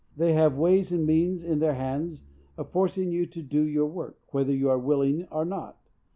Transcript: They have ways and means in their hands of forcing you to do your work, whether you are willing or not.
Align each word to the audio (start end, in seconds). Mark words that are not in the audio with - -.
They 0.17 0.33
have 0.33 0.57
ways 0.57 0.91
and 0.91 1.05
means 1.05 1.43
in 1.43 1.59
their 1.59 1.75
hands 1.75 2.23
of 2.57 2.71
forcing 2.71 3.11
you 3.11 3.27
to 3.27 3.43
do 3.43 3.61
your 3.61 3.85
work, 3.85 4.17
whether 4.29 4.51
you 4.51 4.67
are 4.71 4.79
willing 4.79 5.27
or 5.29 5.45
not. 5.45 5.77